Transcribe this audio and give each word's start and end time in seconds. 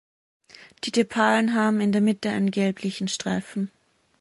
Die 0.83 0.91
Tepalen 0.91 1.53
haben 1.53 1.79
in 1.79 1.91
der 1.91 2.01
Mitte 2.01 2.31
einen 2.31 2.49
gelblichen 2.49 3.07
Streifen. 3.07 3.69